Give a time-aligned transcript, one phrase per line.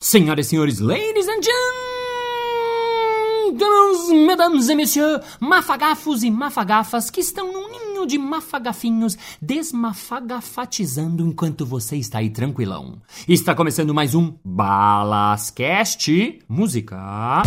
[0.00, 1.40] Senhoras e senhores, ladies and
[3.52, 11.64] gentlemen, mesdames et messieurs, mafagafos e mafagafas que estão num ninho de mafagafinhos desmafagafatizando enquanto
[11.64, 13.00] você está aí tranquilão.
[13.26, 17.42] Está começando mais um Balascast Música.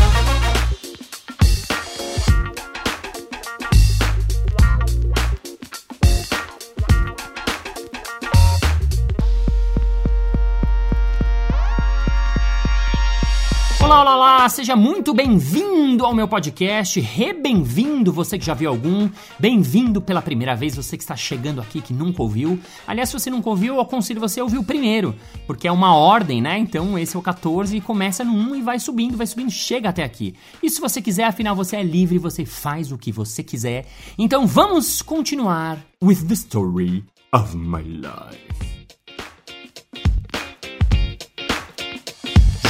[13.90, 14.50] Olá, olá, olá!
[14.50, 20.56] Seja muito bem-vindo ao meu podcast, re-bem-vindo você que já viu algum, bem-vindo pela primeira
[20.56, 22.60] vez você que está chegando aqui que nunca ouviu.
[22.86, 25.16] Aliás, se você nunca ouviu, eu aconselho você a ouvir o primeiro,
[25.48, 26.60] porque é uma ordem, né?
[26.60, 29.90] Então esse é o 14 e começa no 1 e vai subindo, vai subindo, chega
[29.90, 30.36] até aqui.
[30.62, 33.88] E se você quiser, afinal você é livre, você faz o que você quiser.
[34.20, 37.04] Então vamos continuar with the story
[37.34, 38.79] of my life.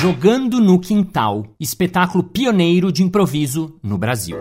[0.02, 4.38] Jogando no Quintal espetáculo pioneiro de improviso no Brasil.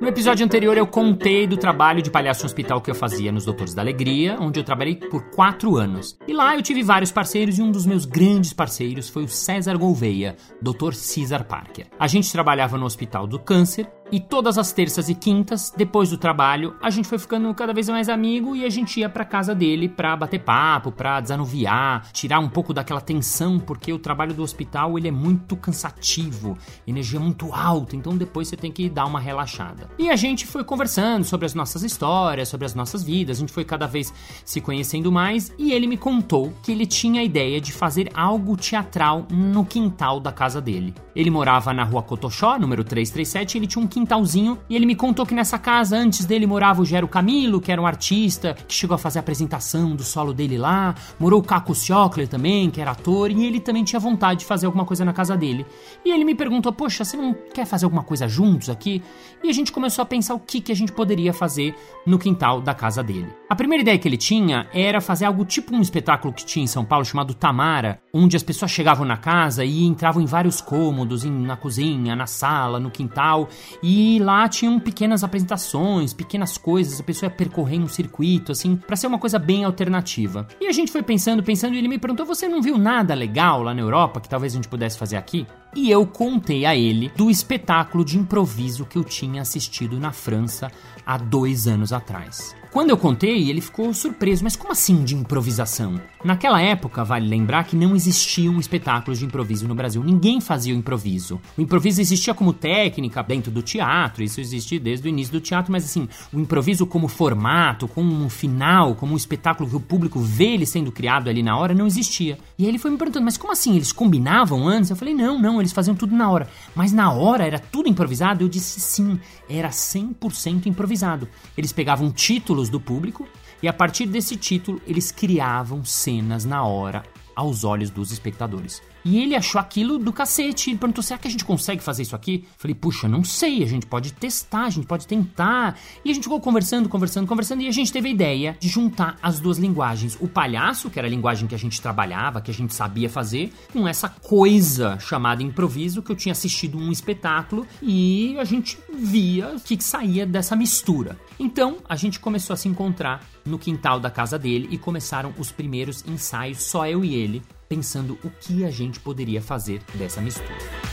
[0.00, 3.44] No episódio anterior eu contei do trabalho de palhaço no hospital que eu fazia nos
[3.44, 6.16] Doutores da Alegria, onde eu trabalhei por quatro anos.
[6.26, 9.76] E lá eu tive vários parceiros e um dos meus grandes parceiros foi o César
[9.76, 10.94] Gouveia, Dr.
[10.94, 11.88] Cesar Parker.
[11.98, 16.16] A gente trabalhava no Hospital do Câncer e todas as terças e quintas, depois do
[16.16, 19.54] trabalho, a gente foi ficando cada vez mais amigo e a gente ia pra casa
[19.54, 24.42] dele pra bater papo, pra desanuviar, tirar um pouco daquela tensão, porque o trabalho do
[24.42, 26.56] hospital ele é muito cansativo,
[26.86, 29.88] energia muito alta, então depois você tem que dar uma relaxada.
[29.98, 33.52] E a gente foi conversando sobre as nossas histórias, sobre as nossas vidas, a gente
[33.52, 34.12] foi cada vez
[34.44, 38.56] se conhecendo mais e ele me contou que ele tinha a ideia de fazer algo
[38.56, 40.94] teatral no quintal da casa dele.
[41.14, 44.94] Ele morava na rua Cotoxó, número 337, e ele tinha um quintalzinho e ele me
[44.94, 48.74] contou que nessa casa antes dele morava o Gero Camilo, que era um artista que
[48.74, 52.80] chegou a fazer a apresentação do solo dele lá, morou o Caco Ciocler também, que
[52.80, 55.66] era ator, e ele também tinha vontade de fazer alguma coisa na casa dele.
[56.04, 59.02] E ele me perguntou: "Poxa, você não quer fazer alguma coisa juntos aqui?"
[59.42, 61.74] E a gente começou a pensar o que que a gente poderia fazer
[62.06, 63.37] no quintal da casa dele.
[63.50, 66.66] A primeira ideia que ele tinha era fazer algo tipo um espetáculo que tinha em
[66.66, 71.24] São Paulo chamado Tamara, onde as pessoas chegavam na casa e entravam em vários cômodos,
[71.24, 73.48] na cozinha, na sala, no quintal,
[73.82, 78.96] e lá tinham pequenas apresentações, pequenas coisas, a pessoa ia percorrendo um circuito, assim, para
[78.96, 80.46] ser uma coisa bem alternativa.
[80.60, 83.62] E a gente foi pensando, pensando, e ele me perguntou: você não viu nada legal
[83.62, 85.46] lá na Europa que talvez a gente pudesse fazer aqui?
[85.80, 90.72] E eu contei a ele do espetáculo de improviso que eu tinha assistido na França
[91.06, 92.58] há dois anos atrás.
[92.70, 95.98] Quando eu contei, ele ficou surpreso, mas como assim de improvisação?
[96.22, 100.04] Naquela época, vale lembrar que não existiam espetáculos de improviso no Brasil.
[100.04, 101.40] Ninguém fazia o improviso.
[101.56, 105.72] O improviso existia como técnica dentro do teatro, isso existe desde o início do teatro,
[105.72, 110.20] mas assim, o improviso como formato, como um final, como um espetáculo que o público
[110.20, 112.38] vê ele sendo criado ali na hora, não existia.
[112.58, 113.76] E aí ele foi me perguntando, mas como assim?
[113.76, 114.90] Eles combinavam antes?
[114.90, 116.48] Eu falei, não, não, eles faziam tudo na hora.
[116.74, 118.44] Mas na hora era tudo improvisado?
[118.44, 119.18] Eu disse sim,
[119.48, 121.28] era 100% improvisado.
[121.56, 123.26] Eles pegavam títulos do público
[123.62, 127.02] e a partir desse título eles criavam cenas na hora
[127.34, 128.82] aos olhos dos espectadores.
[129.04, 130.70] E ele achou aquilo do cacete.
[130.70, 132.44] Ele perguntou: será que a gente consegue fazer isso aqui?
[132.56, 133.62] Falei: puxa, não sei.
[133.62, 135.78] A gente pode testar, a gente pode tentar.
[136.04, 137.62] E a gente ficou conversando, conversando, conversando.
[137.62, 141.08] E a gente teve a ideia de juntar as duas linguagens: o palhaço, que era
[141.08, 145.42] a linguagem que a gente trabalhava, que a gente sabia fazer, com essa coisa chamada
[145.42, 150.26] improviso, que eu tinha assistido um espetáculo e a gente via o que, que saía
[150.26, 151.18] dessa mistura.
[151.38, 155.50] Então a gente começou a se encontrar no quintal da casa dele e começaram os
[155.50, 160.87] primeiros ensaios, só eu e ele, pensando o que a gente poderia fazer dessa mistura.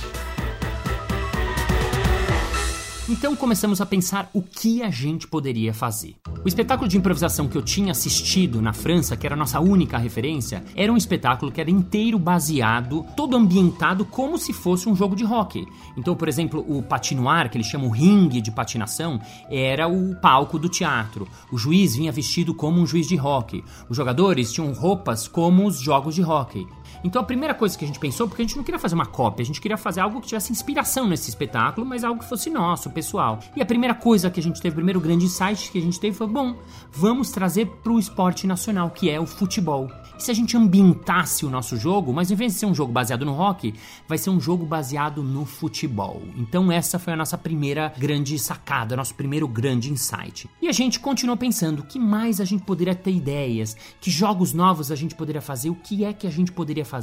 [3.07, 6.15] Então começamos a pensar o que a gente poderia fazer.
[6.43, 9.95] O espetáculo de improvisação que eu tinha assistido na França, que era a nossa única
[9.99, 15.15] referência, era um espetáculo que era inteiro baseado, todo ambientado como se fosse um jogo
[15.15, 15.67] de hockey.
[15.95, 20.67] Então, por exemplo, o patinoar, que eles chamam ringue de patinação, era o palco do
[20.67, 21.27] teatro.
[21.51, 23.63] O juiz vinha vestido como um juiz de hockey.
[23.87, 26.65] Os jogadores tinham roupas como os jogos de hockey.
[27.05, 29.05] Então a primeira coisa que a gente pensou, porque a gente não queria fazer uma
[29.05, 32.49] cópia, a gente queria fazer algo que tivesse inspiração nesse espetáculo, mas algo que fosse
[32.49, 33.37] nosso, pessoal.
[33.55, 35.99] E a primeira coisa que a gente teve, o primeiro grande insight que a gente
[35.99, 36.57] teve foi: bom,
[36.91, 39.87] vamos trazer para o esporte nacional, que é o futebol.
[40.17, 42.91] E se a gente ambientasse o nosso jogo, mas em vez de ser um jogo
[42.91, 43.75] baseado no rock,
[44.07, 46.23] vai ser um jogo baseado no futebol.
[46.35, 50.49] Então essa foi a nossa primeira grande sacada, nosso primeiro grande insight.
[50.59, 53.77] E a gente continuou pensando, o que mais a gente poderia ter ideias?
[54.01, 55.69] Que jogos novos a gente poderia fazer?
[55.69, 56.94] O que é que a gente poderia fazer?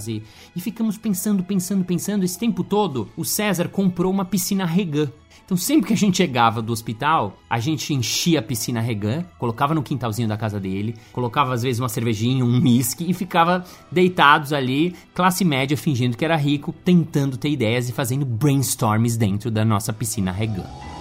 [0.55, 2.25] E ficamos pensando, pensando, pensando.
[2.25, 5.11] Esse tempo todo, o César comprou uma piscina Regan.
[5.45, 9.75] Então sempre que a gente chegava do hospital, a gente enchia a piscina Regan, colocava
[9.75, 14.53] no quintalzinho da casa dele, colocava às vezes uma cervejinha, um whisky e ficava deitados
[14.53, 19.65] ali, classe média, fingindo que era rico, tentando ter ideias e fazendo brainstorms dentro da
[19.65, 20.92] nossa piscina Regan.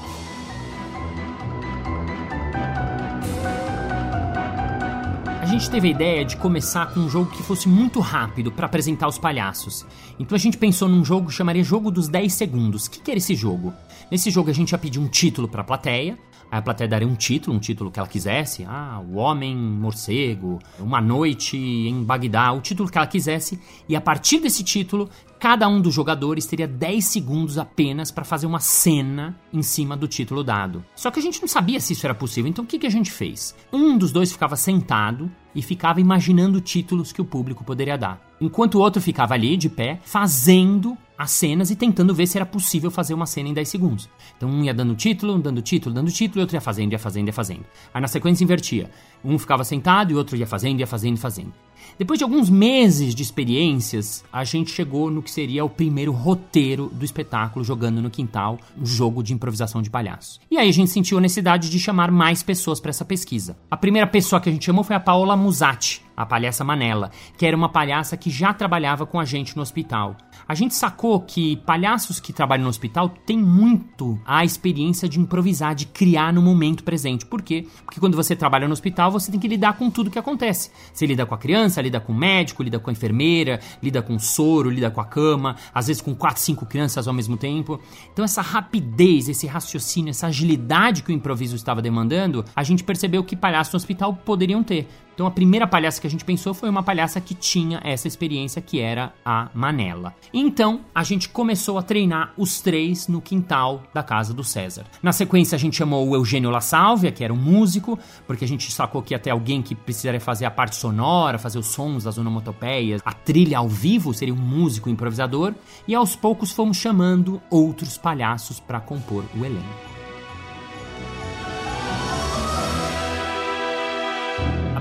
[5.51, 9.09] Gente teve a ideia de começar com um jogo que fosse muito rápido para apresentar
[9.09, 9.86] os palhaços.
[10.18, 12.86] Então a gente pensou num jogo que chamaria Jogo dos 10 Segundos.
[12.86, 13.74] O que, que era esse jogo?
[14.09, 16.18] Nesse jogo a gente ia pedir um título para a plateia,
[16.50, 18.65] Aí a plateia daria um título, um título que ela quisesse.
[18.65, 23.59] Ah, O Homem Morcego, Uma Noite em Bagdá, o título que ela quisesse.
[23.89, 25.09] E a partir desse título,
[25.42, 30.08] cada um dos jogadores teria 10 segundos apenas para fazer uma cena em cima do
[30.08, 30.86] título dado.
[30.96, 32.92] Só que a gente não sabia se isso era possível, então o que, que a
[32.92, 33.56] gente fez?
[33.74, 38.76] Um dos dois ficava sentado e ficava imaginando títulos que o público poderia dar, enquanto
[38.76, 42.92] o outro ficava ali de pé, fazendo as cenas e tentando ver se era possível
[42.92, 44.10] fazer uma cena em 10 segundos.
[44.38, 47.28] Então um ia dando título, dando título, dando título, e outro ia fazendo, ia fazendo,
[47.28, 47.66] ia fazendo.
[47.92, 48.92] Aí na sequência invertia.
[49.24, 51.54] Um ficava sentado e o outro ia fazendo, ia fazendo, fazendo.
[51.98, 56.89] Depois de alguns meses de experiências, a gente chegou no que seria o primeiro roteiro
[56.89, 60.39] do espetáculo Jogando no Quintal, um jogo de improvisação de palhaço.
[60.50, 63.57] E aí a gente sentiu a necessidade de chamar mais pessoas para essa pesquisa.
[63.69, 67.45] A primeira pessoa que a gente chamou foi a Paola Musatti, a palhaça Manela, que
[67.45, 70.16] era uma palhaça que já trabalhava com a gente no hospital.
[70.48, 75.76] A gente sacou que palhaços que trabalham no hospital têm muito a experiência de improvisar,
[75.76, 77.26] de criar no momento presente.
[77.26, 77.68] Por quê?
[77.86, 80.72] Porque quando você trabalha no hospital, você tem que lidar com tudo que acontece.
[80.94, 84.16] Você lida com a criança, lida com o médico, lida com a enfermeira, lida com
[84.16, 87.80] o soro, lida com a cama, às vezes com quatro, cinco crianças ao mesmo tempo.
[88.12, 93.24] Então essa rapidez, esse raciocínio, essa agilidade que o improviso estava demandando, a gente percebeu
[93.24, 94.88] que palhaços no hospital poderiam ter.
[95.13, 98.62] Então a primeira palhaça que a gente pensou foi uma palhaça que tinha essa experiência
[98.62, 100.13] que era a Manela.
[100.34, 104.86] Então a gente começou a treinar os três no quintal da casa do César.
[105.02, 108.48] Na sequência a gente chamou o Eugênio La Salvia, que era um músico, porque a
[108.48, 112.18] gente sacou que ter alguém que precisaria fazer a parte sonora, fazer os sons das
[112.18, 115.54] onomatopeias, a trilha ao vivo, seria um músico improvisador,
[115.88, 120.00] e aos poucos fomos chamando outros palhaços para compor o elenco.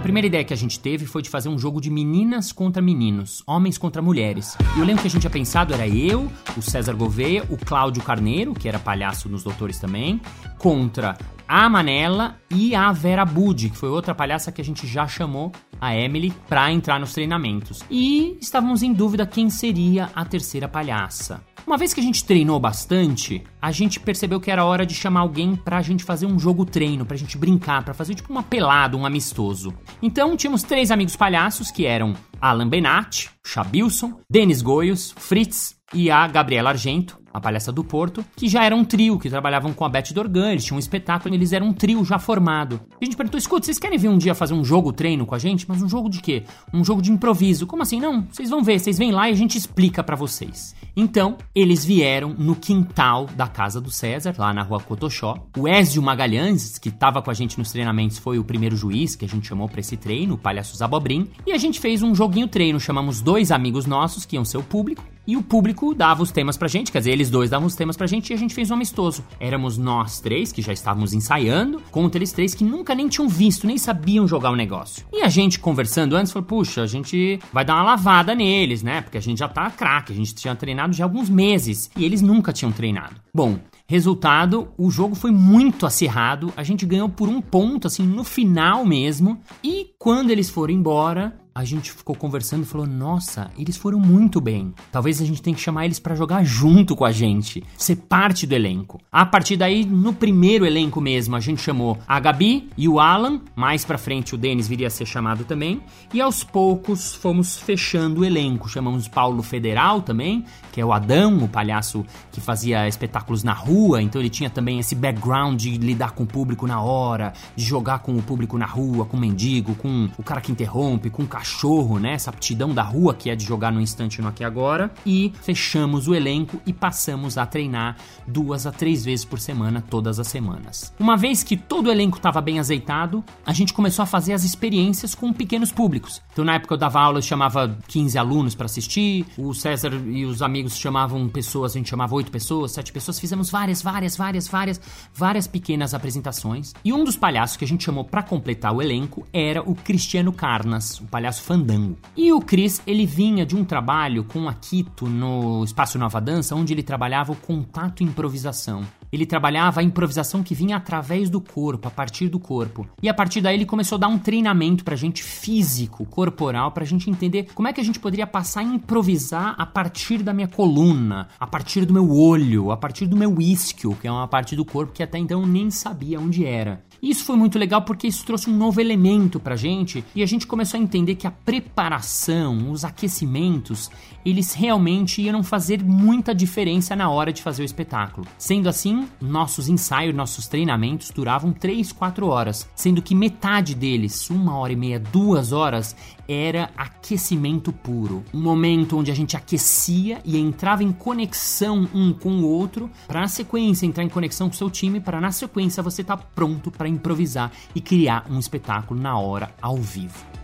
[0.00, 2.80] A primeira ideia que a gente teve foi de fazer um jogo de meninas contra
[2.80, 4.56] meninos, homens contra mulheres.
[4.74, 8.02] E eu lembro que a gente tinha pensado era eu, o César Gouveia, o Cláudio
[8.02, 10.18] Carneiro, que era palhaço nos Doutores também,
[10.58, 15.06] contra a Manela e a Vera Budi, que foi outra palhaça que a gente já
[15.06, 17.84] chamou a Emily para entrar nos treinamentos.
[17.90, 21.42] E estávamos em dúvida quem seria a terceira palhaça.
[21.66, 25.20] Uma vez que a gente treinou bastante, a gente percebeu que era hora de chamar
[25.20, 28.96] alguém pra gente fazer um jogo treino, pra gente brincar, pra fazer tipo uma pelada,
[28.96, 29.74] um amistoso.
[30.02, 36.26] Então tínhamos três amigos palhaços que eram Alan Benatti, Chabilson, Denis Goios, Fritz e a
[36.26, 39.88] Gabriela Argento a Palhaça do Porto, que já era um trio, que trabalhavam com a
[39.88, 42.80] Beth Dorgan, eles tinham um espetáculo, eles eram um trio já formado.
[43.00, 45.38] A gente perguntou, escuta, vocês querem vir um dia fazer um jogo treino com a
[45.38, 45.66] gente?
[45.68, 46.44] Mas um jogo de quê?
[46.72, 47.66] Um jogo de improviso.
[47.66, 48.00] Como assim?
[48.00, 50.74] Não, vocês vão ver, vocês vêm lá e a gente explica para vocês.
[50.96, 55.36] Então, eles vieram no quintal da casa do César, lá na rua Cotoxó.
[55.56, 59.24] O Ézio Magalhães, que estava com a gente nos treinamentos, foi o primeiro juiz que
[59.24, 61.28] a gente chamou para esse treino, o Palhaço Zabobrim.
[61.46, 64.62] E a gente fez um joguinho treino, chamamos dois amigos nossos, que iam ser o
[64.62, 67.74] público, e o público dava os temas pra gente, quer dizer, eles dois davam os
[67.74, 69.22] temas pra gente e a gente fez um amistoso.
[69.38, 73.66] Éramos nós três, que já estávamos ensaiando, contra eles três que nunca nem tinham visto,
[73.66, 75.04] nem sabiam jogar o negócio.
[75.12, 79.02] E a gente conversando antes falou: puxa, a gente vai dar uma lavada neles, né?
[79.02, 82.22] Porque a gente já tá craque, a gente tinha treinado já alguns meses e eles
[82.22, 83.16] nunca tinham treinado.
[83.34, 88.22] Bom, Resultado, o jogo foi muito acirrado, a gente ganhou por um ponto, assim, no
[88.22, 89.40] final mesmo.
[89.64, 94.40] E quando eles foram embora, a gente ficou conversando e falou: Nossa, eles foram muito
[94.40, 94.72] bem.
[94.90, 98.46] Talvez a gente tenha que chamar eles para jogar junto com a gente, ser parte
[98.46, 98.98] do elenco.
[99.12, 103.40] A partir daí, no primeiro elenco mesmo, a gente chamou a Gabi e o Alan.
[103.54, 105.82] Mais pra frente, o Denis viria a ser chamado também.
[106.14, 108.68] E aos poucos fomos fechando o elenco.
[108.68, 114.00] Chamamos Paulo Federal também, que é o Adão, o palhaço que fazia espetáculos na rua.
[114.00, 117.98] Então ele tinha também esse background de lidar com o público na hora, de jogar
[117.98, 121.26] com o público na rua, com o mendigo, com o cara que interrompe, com o
[121.26, 121.49] cachorro,
[121.98, 122.12] né?
[122.12, 124.90] Essa aptidão da rua que é de jogar no instante no aqui agora.
[125.04, 130.18] E fechamos o elenco e passamos a treinar duas a três vezes por semana, todas
[130.18, 130.92] as semanas.
[130.98, 134.44] Uma vez que todo o elenco estava bem azeitado, a gente começou a fazer as
[134.44, 136.22] experiências com pequenos públicos.
[136.32, 140.24] Então, na época eu dava aula, eu chamava 15 alunos para assistir, o César e
[140.24, 144.48] os amigos chamavam pessoas, a gente chamava oito pessoas, sete pessoas, fizemos várias, várias, várias,
[144.48, 144.80] várias,
[145.14, 146.72] várias pequenas apresentações.
[146.84, 150.32] E um dos palhaços que a gente chamou para completar o elenco era o Cristiano
[150.32, 151.96] Carnas, o palhaço Fandango.
[152.16, 156.54] E o Chris, ele vinha de um trabalho com a Akito no Espaço Nova Dança,
[156.54, 158.82] onde ele trabalhava o contato e improvisação.
[159.12, 162.86] Ele trabalhava a improvisação que vinha através do corpo, a partir do corpo.
[163.02, 166.84] E a partir daí ele começou a dar um treinamento pra gente físico, corporal, pra
[166.84, 170.48] gente entender como é que a gente poderia passar a improvisar a partir da minha
[170.48, 174.54] coluna, a partir do meu olho, a partir do meu isquio, que é uma parte
[174.54, 176.82] do corpo que até então eu nem sabia onde era.
[177.02, 180.46] Isso foi muito legal porque isso trouxe um novo elemento pra gente e a gente
[180.46, 183.90] começou a entender que a preparação, os aquecimentos,
[184.24, 188.26] eles realmente iam fazer muita diferença na hora de fazer o espetáculo.
[188.36, 194.56] Sendo assim, nossos ensaios, nossos treinamentos duravam 3, 4 horas, sendo que metade deles, uma
[194.56, 195.94] hora e meia, duas horas,
[196.28, 198.24] era aquecimento puro.
[198.32, 203.20] Um momento onde a gente aquecia e entrava em conexão um com o outro, para
[203.20, 206.24] na sequência entrar em conexão com o seu time, para na sequência você estar tá
[206.34, 210.39] pronto para improvisar e criar um espetáculo na hora ao vivo.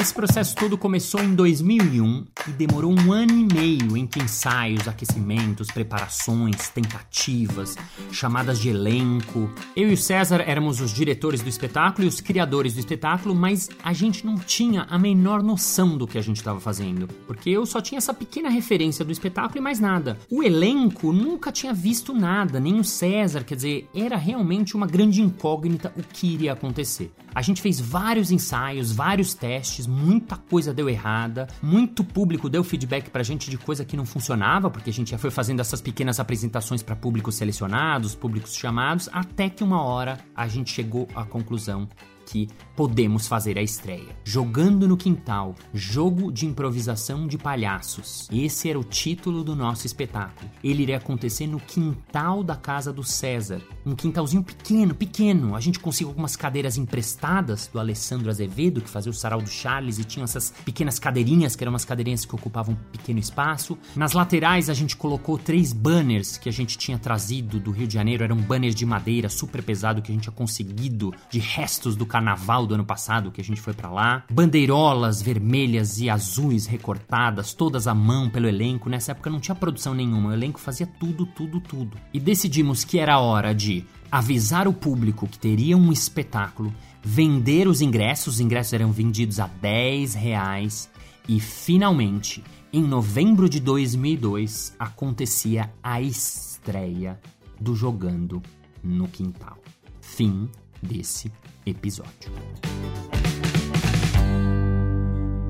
[0.00, 5.66] Esse processo todo começou em 2001 e demorou um ano e meio entre ensaios, aquecimentos,
[5.72, 7.76] preparações, tentativas,
[8.12, 9.50] chamadas de elenco.
[9.74, 13.68] Eu e o César éramos os diretores do espetáculo e os criadores do espetáculo, mas
[13.82, 17.66] a gente não tinha a menor noção do que a gente estava fazendo, porque eu
[17.66, 20.16] só tinha essa pequena referência do espetáculo e mais nada.
[20.30, 25.20] O elenco nunca tinha visto nada, nem o César, quer dizer, era realmente uma grande
[25.20, 27.12] incógnita o que iria acontecer.
[27.34, 33.10] A gente fez vários ensaios, vários testes, muita coisa deu errada, muito público deu feedback
[33.10, 36.20] pra gente de coisa que não funcionava, porque a gente já foi fazendo essas pequenas
[36.20, 41.88] apresentações para públicos selecionados, públicos chamados, até que uma hora a gente chegou à conclusão
[42.28, 44.14] que podemos fazer a estreia.
[44.22, 48.28] Jogando no Quintal, jogo de improvisação de palhaços.
[48.30, 50.50] Esse era o título do nosso espetáculo.
[50.62, 53.62] Ele iria acontecer no quintal da casa do César.
[53.84, 55.56] Um quintalzinho pequeno, pequeno.
[55.56, 59.98] A gente conseguiu algumas cadeiras emprestadas do Alessandro Azevedo, que fazia o sarau do Charles,
[59.98, 63.78] e tinha essas pequenas cadeirinhas, que eram umas cadeirinhas que ocupavam um pequeno espaço.
[63.96, 67.94] Nas laterais a gente colocou três banners que a gente tinha trazido do Rio de
[67.94, 68.22] Janeiro.
[68.22, 72.66] Eram banners de madeira super pesado que a gente tinha conseguido de restos do carnaval
[72.66, 74.24] do ano passado que a gente foi para lá.
[74.30, 78.90] Bandeirolas vermelhas e azuis recortadas, todas à mão pelo elenco.
[78.90, 81.96] Nessa época não tinha produção nenhuma, o elenco fazia tudo, tudo, tudo.
[82.12, 87.80] E decidimos que era hora de avisar o público que teria um espetáculo, vender os
[87.80, 90.90] ingressos, os ingressos eram vendidos a 10 reais
[91.28, 97.20] e finalmente, em novembro de 2002, acontecia a estreia
[97.60, 98.42] do Jogando
[98.82, 99.58] no Quintal.
[100.00, 100.48] Fim
[100.82, 101.30] desse
[101.66, 102.32] episódio.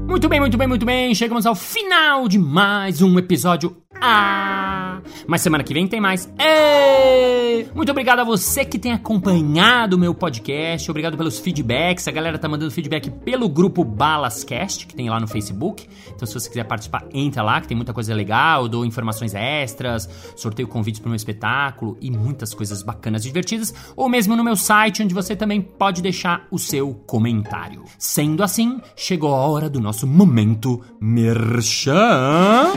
[0.08, 1.14] Muito bem, muito bem, muito bem.
[1.14, 3.76] Chegamos ao final de mais um episódio.
[4.00, 5.00] Ah!
[5.26, 6.33] Mas semana que vem tem mais.
[6.38, 7.69] Ei!
[7.75, 10.90] Muito obrigado a você que tem acompanhado o meu podcast.
[10.90, 12.07] Obrigado pelos feedbacks.
[12.09, 15.87] A galera tá mandando feedback pelo grupo Balascast, que tem lá no Facebook.
[16.14, 18.62] Então, se você quiser participar, entra lá, que tem muita coisa legal.
[18.62, 23.75] Eu dou informações extras, sorteio convites para meu espetáculo e muitas coisas bacanas e divertidas.
[23.97, 27.85] Ou mesmo no meu site, onde você também pode deixar o seu comentário.
[27.99, 32.73] Sendo assim, chegou a hora do nosso momento merchan.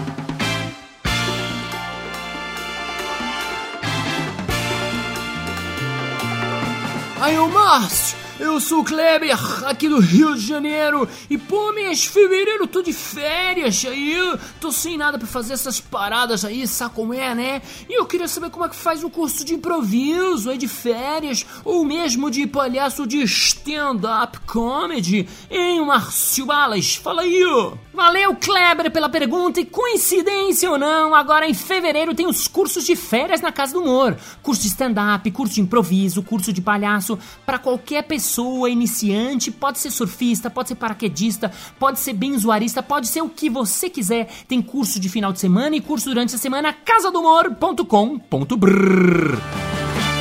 [7.71, 11.07] Márcio, eu sou o Kleber, aqui do Rio de Janeiro.
[11.29, 14.17] E pô, mês fevereiro, tô de férias aí.
[14.59, 17.61] Tô sem nada pra fazer essas paradas aí, sabe como é, né?
[17.87, 21.45] E eu queria saber como é que faz um curso de improviso aí de férias,
[21.63, 25.29] ou mesmo de palhaço de stand-up comedy.
[25.49, 26.95] Hein, Márcio Balas?
[26.95, 27.73] Fala aí, ó.
[27.93, 29.61] Valeu, Kleber, pela pergunta.
[29.61, 33.81] E coincidência ou não, agora em fevereiro tem os cursos de férias na Casa do
[33.81, 34.17] Humor.
[34.41, 39.77] Curso de stand-up, curso de improviso, curso de palhaço, para qualquer pessoa pessoa iniciante, pode
[39.77, 44.29] ser surfista, pode ser paraquedista, pode ser benzoarista, pode ser o que você quiser.
[44.47, 49.37] Tem curso de final de semana e curso durante a semana casadomor.com.br.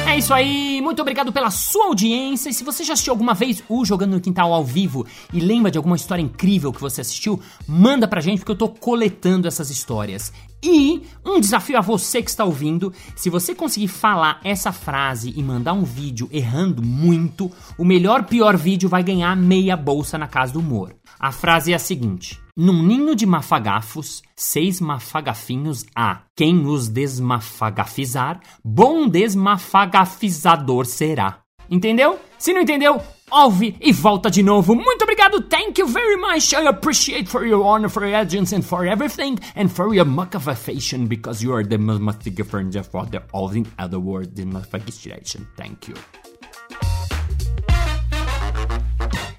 [0.08, 2.50] É isso aí, muito obrigado pela sua audiência.
[2.50, 5.70] E se você já assistiu alguma vez o Jogando no Quintal ao vivo e lembra
[5.70, 9.70] de alguma história incrível que você assistiu, manda pra gente porque eu tô coletando essas
[9.70, 10.32] histórias.
[10.60, 15.42] E um desafio a você que está ouvindo: se você conseguir falar essa frase e
[15.42, 20.52] mandar um vídeo errando muito, o melhor pior vídeo vai ganhar meia bolsa na casa
[20.52, 20.94] do humor.
[21.18, 26.22] A frase é a seguinte: Num ninho de mafagafos, seis mafagafinhos há.
[26.36, 31.40] Quem os desmafagafizar, bom desmafagafizador será.
[31.70, 32.18] Entendeu?
[32.36, 34.74] Se não entendeu, ouve e volta de novo.
[34.74, 35.40] Muito obrigado.
[35.42, 36.52] Thank you very much.
[36.52, 41.06] I appreciate for your honor, for your agents, and for everything, and for your motivation
[41.06, 45.46] because you are the most friend for the all in other words, the motivation.
[45.56, 45.94] Thank you.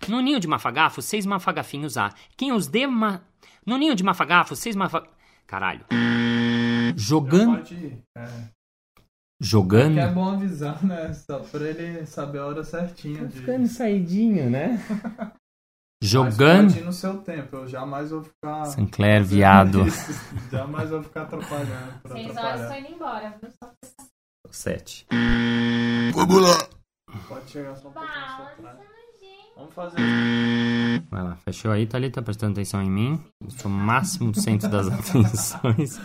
[0.07, 2.13] No ninho de mafagafos, seis mafagafinhos há.
[2.37, 3.21] Quem os dema...
[3.65, 5.13] No ninho de mafagafo, seis mafagafos.
[5.47, 5.85] Caralho.
[6.95, 7.61] Jogando.
[8.17, 8.27] É.
[9.43, 9.95] Jogando.
[9.95, 11.11] Que é bom avisar, né?
[11.13, 13.21] Só pra ele saber a hora certinha.
[13.21, 13.39] Tá De...
[13.39, 14.79] ficando saidinho, né?
[15.17, 16.77] Mas Jogando.
[16.77, 18.65] ir no seu tempo, eu jamais vou ficar.
[18.65, 19.83] Sinclair, viado.
[20.51, 21.93] Jamais vou ficar atrapalhando.
[22.11, 23.51] Seis horas tô indo embora, viu?
[23.51, 25.07] Só pra Sete.
[27.27, 28.51] Pode chegar só um pouquinho só.
[29.55, 29.97] Vamos fazer.
[31.09, 32.21] Vai lá, fechou aí, Thalita?
[32.21, 33.23] Prestando atenção em mim.
[33.43, 35.99] Eu sou o máximo do centro das atenções.